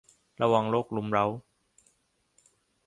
[0.41, 1.25] ระวังโรครุมเร้า